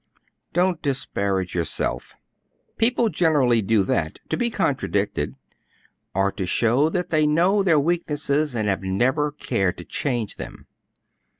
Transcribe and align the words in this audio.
"Don't 0.51 0.81
disparage 0.81 1.53
yourself; 1.53 2.15
people 2.77 3.07
generally 3.09 3.61
do 3.61 3.83
that 3.83 4.17
to 4.29 4.35
be 4.35 4.49
contradicted 4.49 5.35
or 6.15 6.31
to 6.31 6.47
show 6.47 6.89
that 6.89 7.11
they 7.11 7.27
know 7.27 7.61
their 7.61 7.79
weaknesses 7.79 8.55
and 8.55 8.67
have 8.67 8.81
never 8.81 9.31
cared 9.31 9.77
to 9.77 9.85
change 9.85 10.37
them. 10.37 10.65